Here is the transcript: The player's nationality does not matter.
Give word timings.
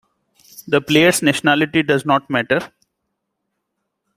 The 0.67 0.81
player's 0.81 1.21
nationality 1.21 1.83
does 1.83 2.07
not 2.07 2.27
matter. 2.27 2.71